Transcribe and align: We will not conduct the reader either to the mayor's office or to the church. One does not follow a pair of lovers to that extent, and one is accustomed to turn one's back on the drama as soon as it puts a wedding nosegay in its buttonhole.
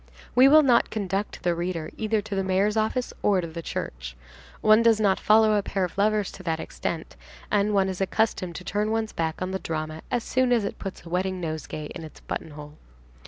We 0.33 0.47
will 0.47 0.63
not 0.63 0.89
conduct 0.89 1.43
the 1.43 1.53
reader 1.53 1.91
either 1.95 2.23
to 2.23 2.33
the 2.33 2.43
mayor's 2.43 2.75
office 2.75 3.13
or 3.21 3.39
to 3.39 3.45
the 3.45 3.61
church. 3.61 4.17
One 4.61 4.81
does 4.81 4.99
not 4.99 5.19
follow 5.19 5.53
a 5.53 5.61
pair 5.61 5.83
of 5.83 5.95
lovers 5.95 6.31
to 6.31 6.41
that 6.41 6.59
extent, 6.59 7.15
and 7.51 7.71
one 7.71 7.87
is 7.87 8.01
accustomed 8.01 8.55
to 8.55 8.63
turn 8.63 8.89
one's 8.89 9.13
back 9.13 9.43
on 9.43 9.51
the 9.51 9.59
drama 9.59 10.01
as 10.09 10.23
soon 10.23 10.51
as 10.51 10.65
it 10.65 10.79
puts 10.79 11.05
a 11.05 11.09
wedding 11.09 11.39
nosegay 11.39 11.91
in 11.93 12.03
its 12.03 12.19
buttonhole. 12.21 12.79